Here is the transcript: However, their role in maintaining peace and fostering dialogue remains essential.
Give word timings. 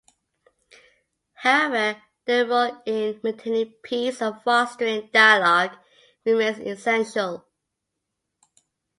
However, 1.35 2.01
their 2.25 2.47
role 2.47 2.81
in 2.87 3.19
maintaining 3.23 3.73
peace 3.83 4.19
and 4.19 4.41
fostering 4.41 5.11
dialogue 5.13 5.77
remains 6.25 6.57
essential. 6.57 7.45